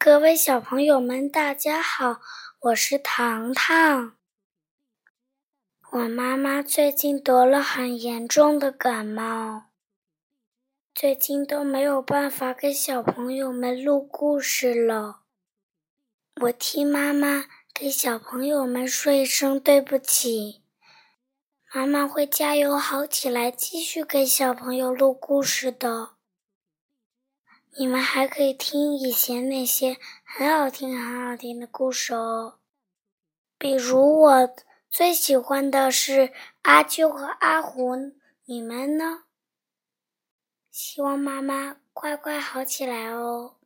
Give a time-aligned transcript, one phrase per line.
[0.00, 2.20] 各位小朋友们，大家好，
[2.60, 4.16] 我是糖糖。
[5.90, 9.64] 我妈妈最近得了很严重的感冒，
[10.94, 15.22] 最近都没有办法给小朋友们录故事了。
[16.42, 20.62] 我替妈妈给小朋友们说一声对不起。
[21.74, 26.17] 妈妈会加油好起来，继续给小朋友录故事的。
[27.76, 32.58] 你们还可以听以前那些很好听、很好听的故事哦，
[33.56, 34.54] 比如我
[34.90, 38.12] 最喜欢的是阿啾和阿虎。
[38.46, 39.24] 你们呢？
[40.70, 43.57] 希望妈妈快快好起来哦。